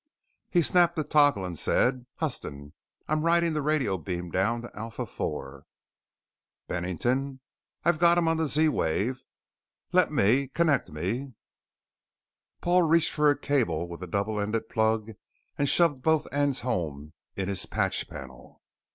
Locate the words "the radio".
3.53-3.99